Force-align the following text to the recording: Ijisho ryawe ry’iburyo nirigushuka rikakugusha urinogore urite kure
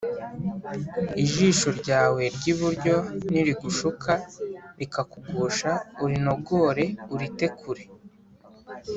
Ijisho 1.23 1.69
ryawe 1.79 2.23
ry’iburyo 2.35 2.95
nirigushuka 3.31 4.11
rikakugusha 4.79 5.71
urinogore 6.03 6.85
urite 7.13 7.45
kure 7.59 7.83